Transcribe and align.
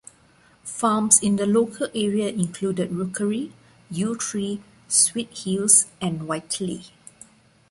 Farms 0.63 1.21
in 1.21 1.35
the 1.35 1.45
local 1.45 1.87
area 1.93 2.27
included 2.29 2.91
Rookery, 2.91 3.51
Yew 3.91 4.15
Tree, 4.17 4.59
Sweethills 4.89 5.85
and 6.01 6.27
Whiteley. 6.27 6.85